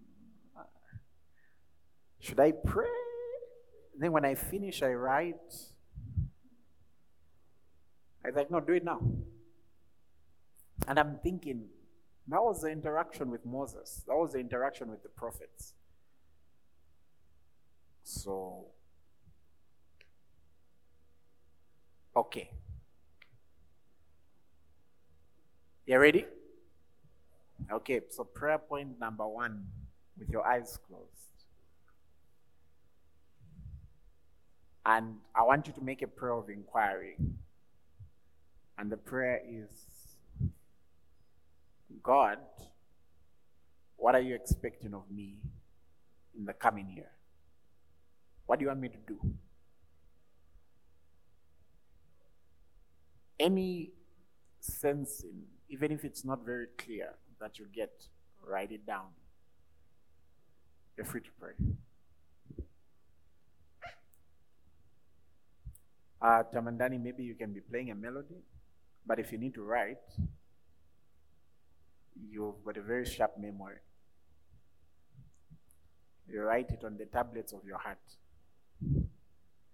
[2.20, 2.88] should I pray?
[3.98, 5.54] then when I finish, I write.
[8.24, 9.00] I was like, no, do it now.
[10.88, 11.64] And I'm thinking,
[12.28, 14.02] that was the interaction with Moses.
[14.06, 15.74] That was the interaction with the prophets.
[18.06, 18.66] So,
[22.14, 22.50] Okay.
[25.86, 26.24] You ready?
[27.70, 29.66] Okay, so prayer point number one
[30.16, 31.10] with your eyes closed.
[34.86, 37.16] And I want you to make a prayer of inquiry.
[38.78, 39.68] And the prayer is
[42.04, 42.38] God,
[43.96, 45.38] what are you expecting of me
[46.38, 47.15] in the coming year?
[48.46, 49.18] What do you want me to do?
[53.38, 53.92] Any
[54.60, 57.90] sensing, even if it's not very clear, that you get,
[58.46, 59.08] write it down.
[60.96, 61.52] You're free to pray.
[66.22, 68.42] Uh, Tamandani, maybe you can be playing a melody,
[69.06, 69.98] but if you need to write,
[72.30, 73.76] you've got a very sharp memory.
[76.28, 77.98] You write it on the tablets of your heart.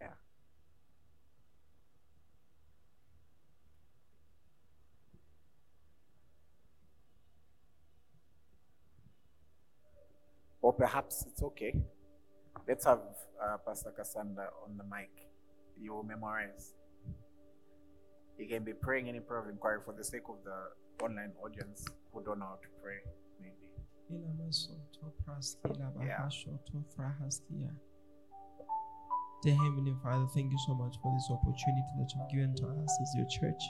[0.00, 0.08] Yeah.
[10.72, 11.74] Or perhaps it's okay.
[12.66, 13.00] Let's have
[13.44, 15.10] uh, Pastor Cassandra on the mic.
[15.78, 16.72] You will memorize.
[18.38, 21.84] You can be praying any prayer of inquiry for the sake of the online audience
[22.10, 23.00] who don't know how to pray,
[23.38, 23.68] maybe.
[26.00, 27.76] Yeah.
[29.42, 32.98] Dear Heavenly Father, thank you so much for this opportunity that you've given to us
[33.02, 33.62] as your church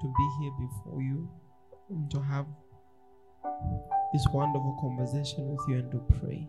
[0.00, 1.30] to be here before you
[1.90, 2.46] and to have
[4.12, 6.48] this wonderful conversation with you and to pray.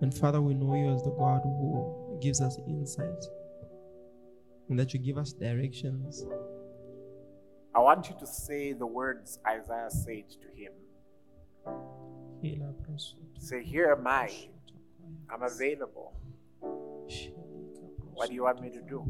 [0.00, 3.24] And Father, we know you as the God who gives us insight
[4.68, 6.26] and that you give us directions.
[7.74, 10.72] I want you to say the words Isaiah said to him.
[13.38, 14.30] Say, Here am I.
[15.32, 16.14] I'm available.
[18.12, 19.04] What do you want me to do?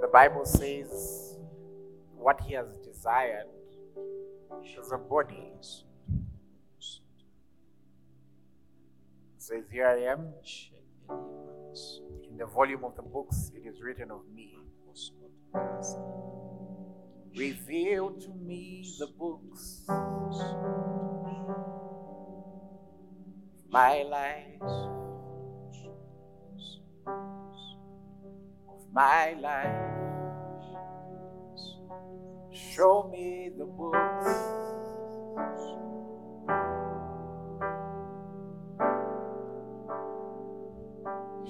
[0.00, 1.36] The Bible says
[2.16, 3.46] what he has desired
[4.64, 5.52] is a body.
[9.38, 10.32] Says, Here I am.
[12.28, 14.58] In the volume of the books, it is written of me.
[17.36, 19.82] Reveal to me the books
[23.74, 25.03] my life,
[28.94, 29.74] my life.
[32.52, 34.28] Show me the books.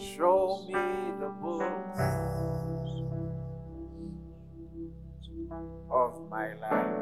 [0.01, 1.99] Show me the books
[5.91, 6.95] of my life.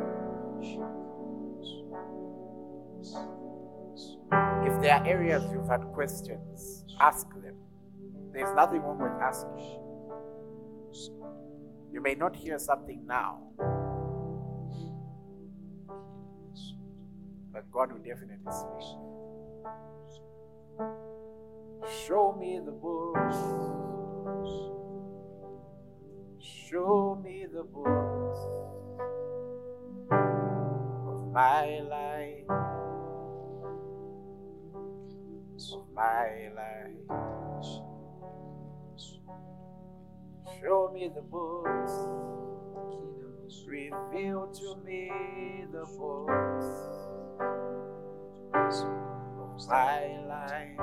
[4.66, 7.54] If there are areas you've had questions, ask them.
[8.32, 9.91] There's nothing wrong with asking.
[11.92, 13.38] You may not hear something now,
[17.52, 18.98] but God will definitely speak.
[22.06, 23.36] Show me the books.
[26.40, 28.38] Show me the books
[31.06, 32.48] of my life.
[35.72, 37.02] Of my life.
[40.60, 41.92] Show me the books.
[43.66, 45.10] Reveal to me
[45.72, 46.92] the books
[49.68, 50.76] my life.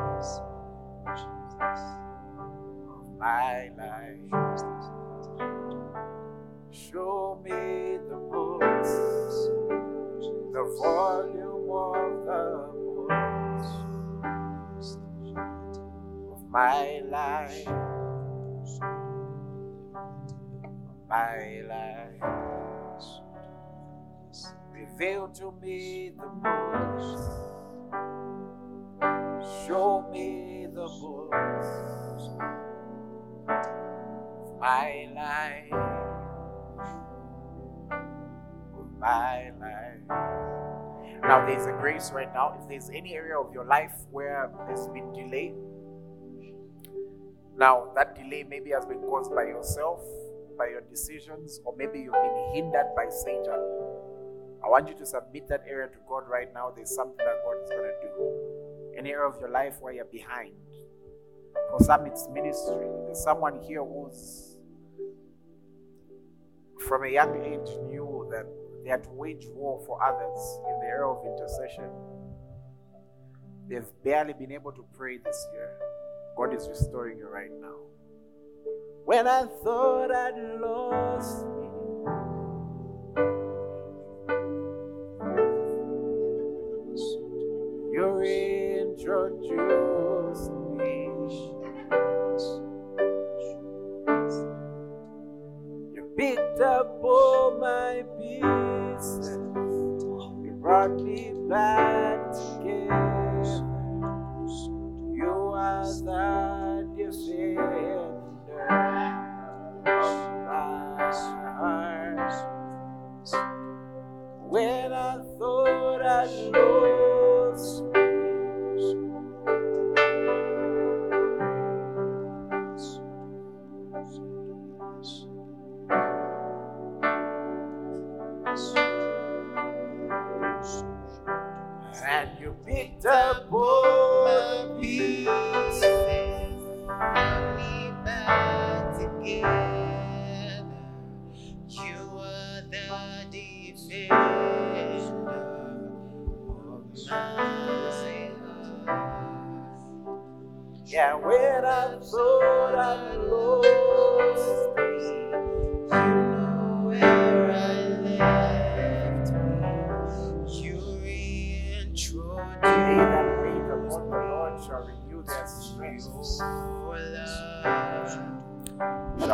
[3.20, 4.62] My life.
[6.72, 8.94] Show me the books,
[10.54, 12.42] the volume of the
[14.24, 14.98] books
[16.32, 17.68] of my life.
[21.10, 22.22] My life.
[24.72, 27.22] Reveal to me the books.
[29.66, 31.68] Show me the books
[33.48, 35.74] of my life.
[38.78, 40.06] Of my life.
[41.24, 42.54] Now, there's a grace right now.
[42.62, 45.54] If there's any area of your life where there's been delay,
[47.58, 50.02] now that delay maybe has been caused by yourself,
[50.60, 53.60] by your decisions, or maybe you've been hindered by Satan.
[54.64, 56.72] I want you to submit that area to God right now.
[56.76, 58.98] There's something that God is going to do.
[58.98, 60.52] Any area of your life where you're behind.
[61.72, 62.88] For some, it's ministry.
[63.06, 64.58] There's someone here who's
[66.88, 68.46] from a young age knew that
[68.84, 71.90] they had to wage war for others in the area of intercession.
[73.70, 75.78] They've barely been able to pray this year.
[76.36, 77.76] God is restoring you right now.
[79.10, 81.44] When I thought I'd lost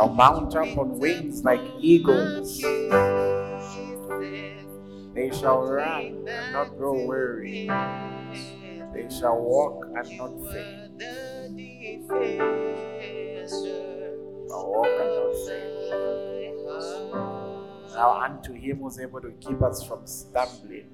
[0.06, 2.60] shall mount up on wings like eagles.
[5.14, 7.66] They shall run and not grow weary.
[8.94, 11.02] They shall walk and not faint.
[14.48, 15.72] Shall walk and not faint.
[17.94, 20.86] Now unto him who's able to keep us from stumbling.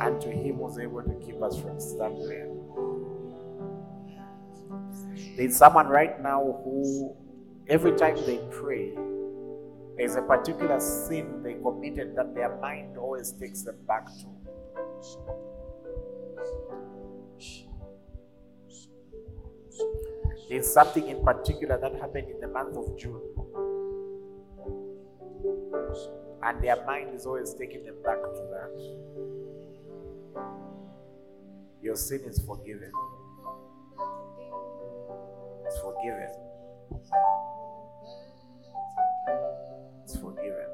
[0.00, 2.64] Unto him who's able to keep us from stumbling.
[5.36, 7.14] There's someone right now who
[7.68, 8.94] every time they pray,
[9.96, 14.26] there's a particular sin they committed that their mind always takes them back to.
[20.48, 23.20] There's something in particular that happened in the month of June.
[26.42, 28.70] And their mind is always taking them back to that.
[31.82, 32.92] Your sin is forgiven
[36.04, 36.30] forgive him.
[40.00, 40.70] Let's forgive him.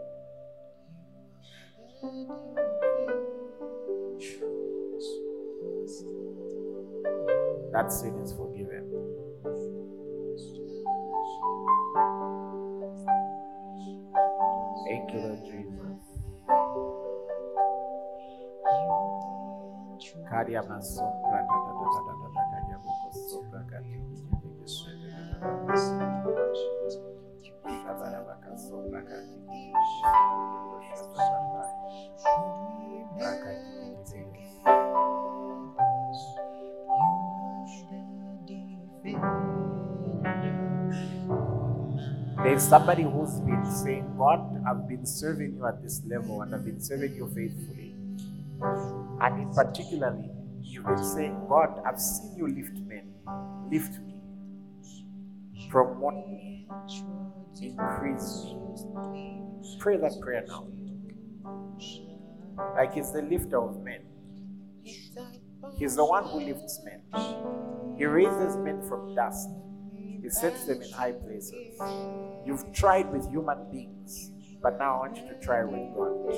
[7.72, 8.90] That sin is forgiven.
[14.88, 16.00] Thank you, Lord Jesus.
[20.28, 21.12] Carry a mass of
[42.42, 46.64] There's somebody who's been saying, God, I've been serving you at this level and I've
[46.64, 47.94] been serving you faithfully.
[49.20, 50.30] And in particularly,
[50.62, 53.12] you've been saying, God, I've seen you lift men,
[53.70, 54.09] lift
[55.70, 56.66] promote me,
[57.62, 59.42] increase me.
[59.78, 60.66] Pray that prayer now.
[62.76, 64.02] Like he's the lifter of men.
[65.78, 67.02] He's the one who lifts men.
[67.98, 69.48] He raises men from dust.
[70.22, 71.78] He sets them in high places.
[72.46, 76.34] You've tried with human beings, but now I want you to try with God.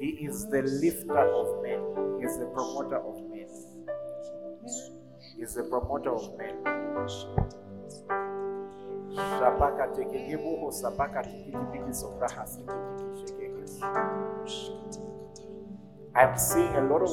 [0.00, 2.18] He is the lifter of men.
[2.20, 3.33] He is the promoter of men.
[5.38, 6.54] Is the promoter of men.
[9.14, 12.46] Shabaka tekegebuho sabaka tikitibiki sobraha.
[16.14, 17.10] I'm seeing a lot of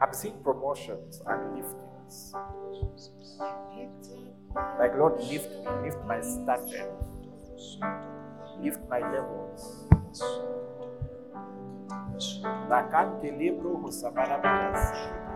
[0.00, 2.34] I'm seeing promotions and liftings.
[4.78, 6.92] Like Lord, lift me, lift my standard,
[8.60, 9.88] lift my levels.
[12.68, 15.35] Bakante libro husabara bakasi.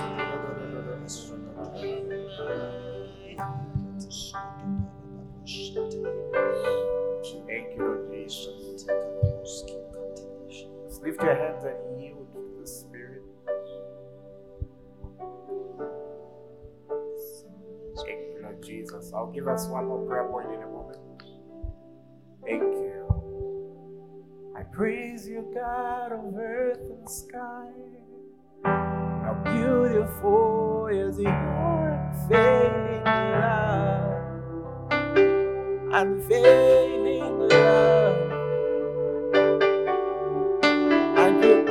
[11.21, 13.21] lift your hands and yield to the Spirit.
[17.97, 19.11] Thank you, Lord Jesus.
[19.13, 20.97] I'll give us one more prayer point in a moment.
[22.43, 24.53] Thank you.
[24.57, 27.69] I praise you, God of earth and sky.
[28.63, 34.91] How beautiful is your unfailing love.
[35.93, 38.00] Unfailing love.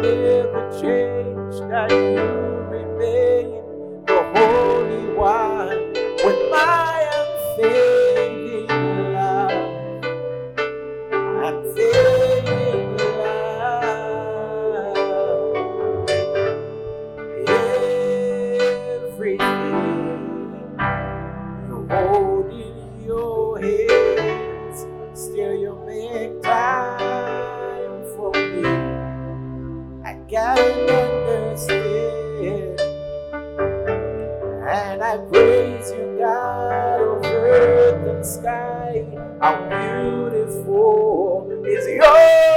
[0.02, 2.22] Never change, that you
[2.70, 3.46] remain
[4.06, 5.92] the Holy One.
[6.22, 7.89] With my unfailing
[30.30, 32.80] can't understand,
[34.70, 39.04] and I praise you, God of earth and sky.
[39.40, 42.49] How beautiful is your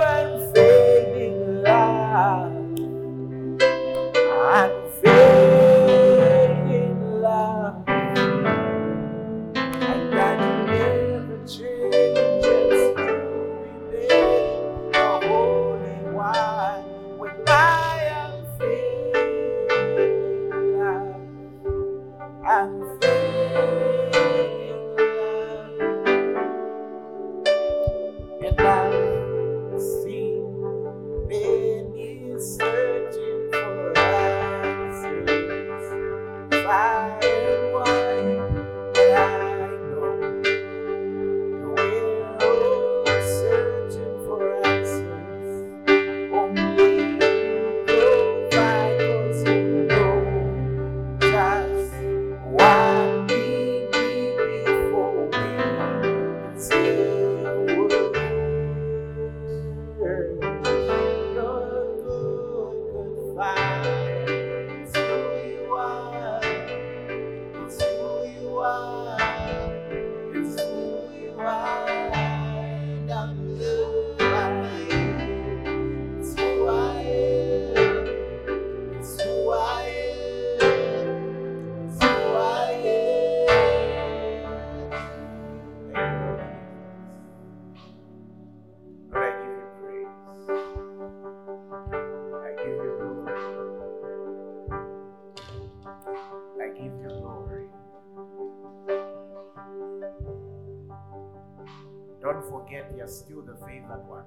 [102.44, 104.26] Don't forget, you're still the favored one.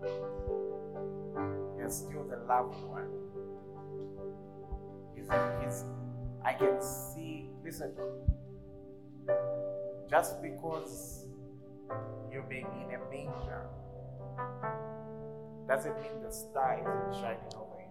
[1.79, 3.11] You're still the loved one.
[6.45, 7.93] I can see, listen,
[10.09, 11.27] just because
[12.33, 13.67] you may be in a manger
[15.67, 17.89] doesn't mean the star isn't shining over you.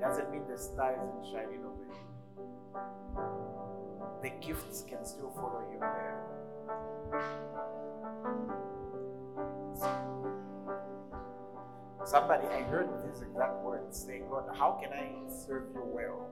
[0.00, 2.11] Doesn't mean the star isn't shining over you.
[4.22, 6.22] The gifts can still follow you there.
[12.04, 16.28] Somebody, I heard these exact words saying, Lord, how can I serve you well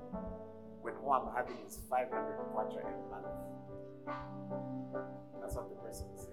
[0.82, 3.26] when all I'm having is 500 kwacha a month?
[5.40, 6.28] That's what the person said.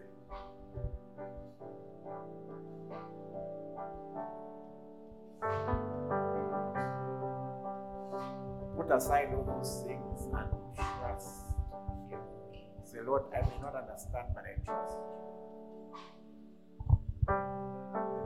[8.77, 11.46] Put aside all those things and trust.
[12.97, 14.97] Say, Lord, I may not understand, but I trust.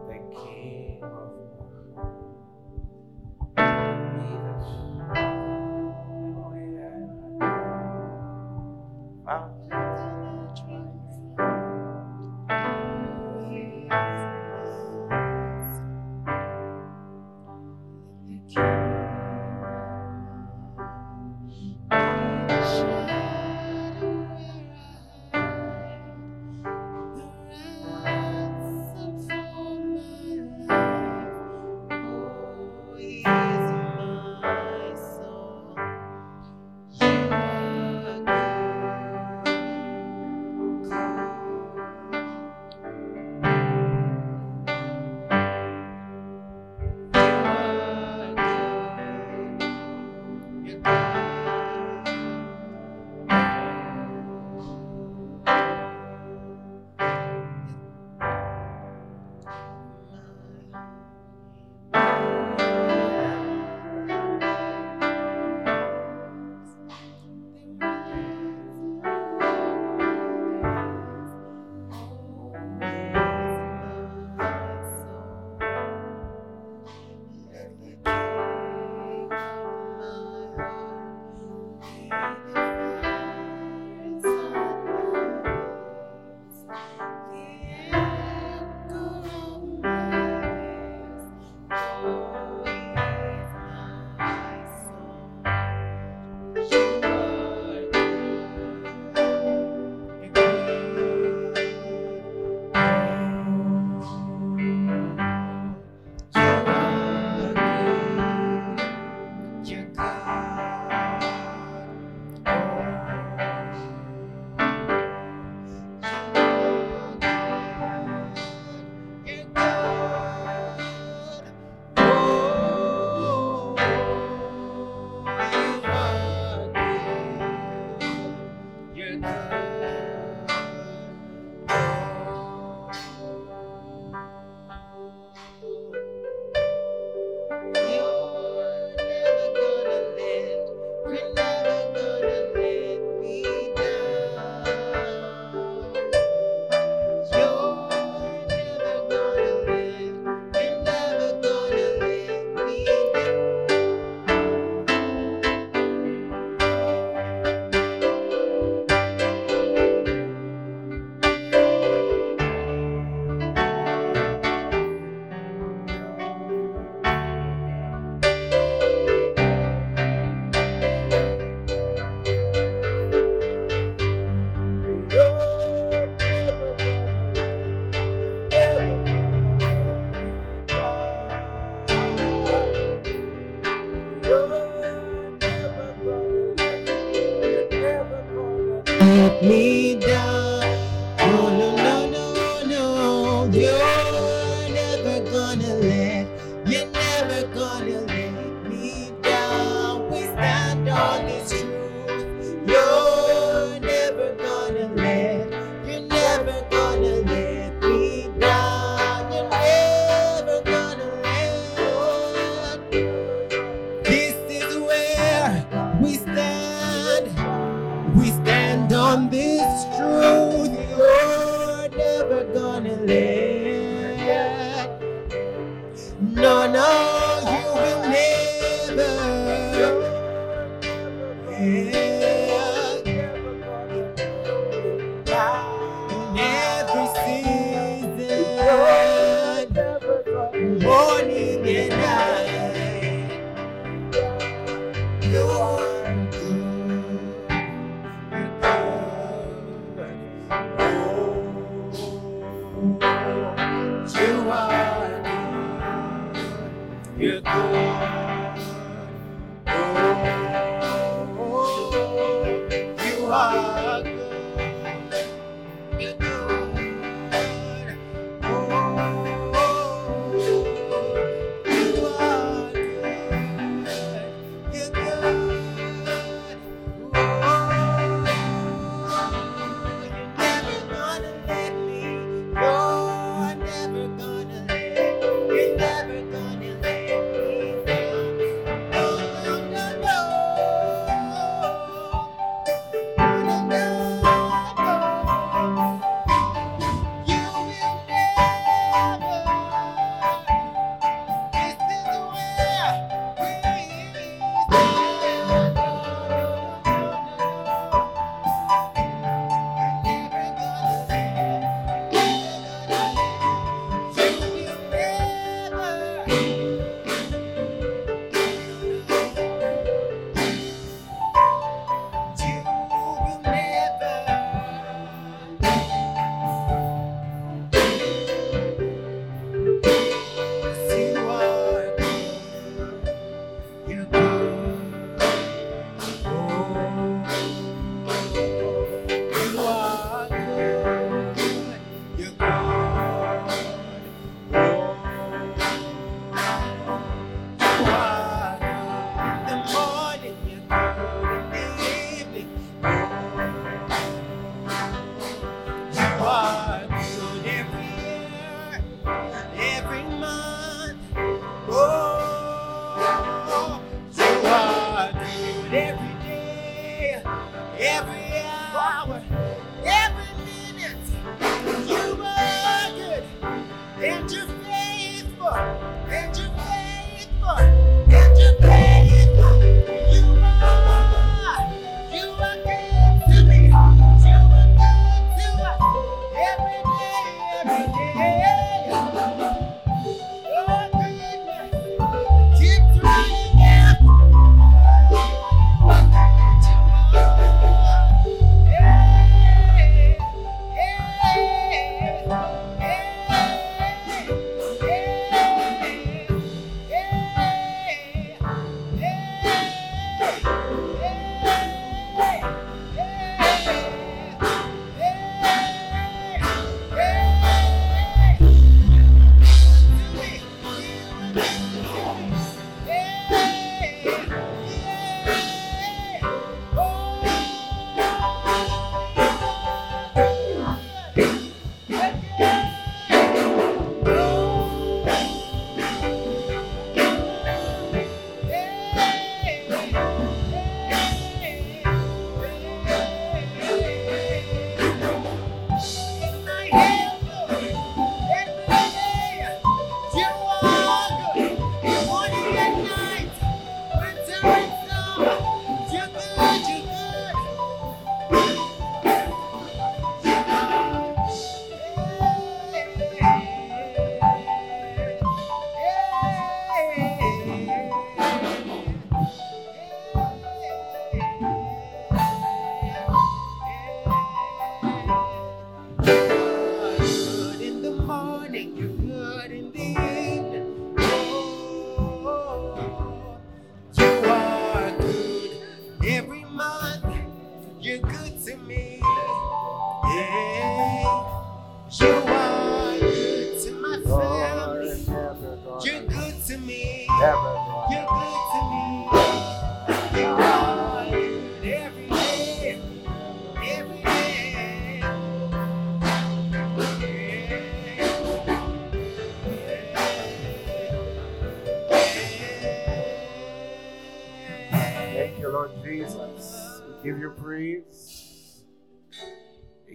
[0.07, 1.60] The King of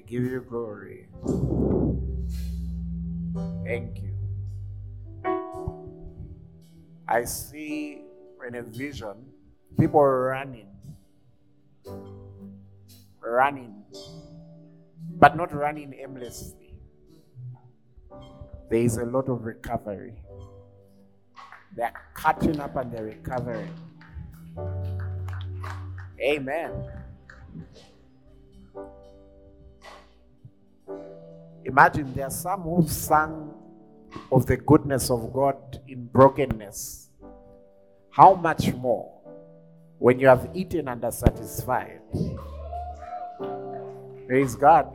[0.06, 1.08] give you glory.
[3.64, 4.12] Thank you.
[7.08, 8.02] I see
[8.46, 9.14] in a vision
[9.78, 10.68] people running,
[13.20, 13.84] running,
[15.18, 16.74] but not running aimlessly.
[18.70, 20.14] There is a lot of recovery.
[21.76, 23.70] They're catching up and they're recovering.
[26.20, 26.72] Amen.
[31.66, 33.50] Imagine there are some who sang
[34.30, 37.10] of the goodness of God in brokenness.
[38.10, 39.12] How much more
[39.98, 42.02] when you have eaten and are satisfied?
[44.28, 44.86] Praise God.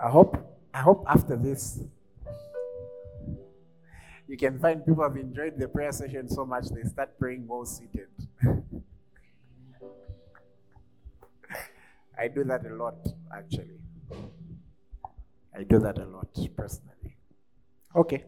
[0.00, 0.38] I hope
[0.72, 1.80] I hope after this
[4.26, 7.66] you can find people have enjoyed the prayer session so much they start praying more
[7.66, 8.08] seated.
[12.18, 12.96] I do that a lot,
[13.36, 13.85] actually.
[15.56, 17.16] I do that a lot personally.
[17.94, 18.24] Okay.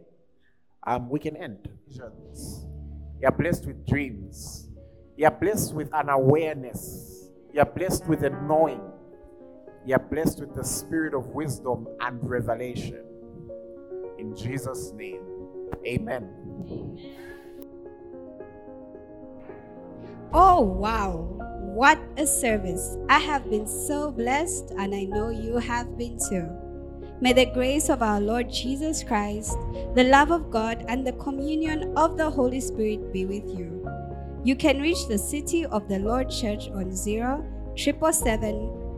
[0.86, 1.68] Um, we can end.
[1.86, 2.64] Visions.
[3.20, 4.68] You're blessed with dreams.
[5.16, 7.28] You're blessed with an awareness.
[7.52, 8.80] You're blessed with a knowing.
[9.84, 13.04] You're blessed with the spirit of wisdom and revelation.
[14.18, 15.22] In Jesus' name.
[15.86, 16.30] Amen.
[20.32, 21.34] Oh, wow.
[21.60, 22.96] What a service.
[23.08, 26.67] I have been so blessed, and I know you have been too.
[27.20, 29.58] May the grace of our Lord Jesus Christ,
[29.96, 33.84] the love of God, and the communion of the Holy Spirit be with you.
[34.44, 37.44] You can reach the City of the Lord Church on 0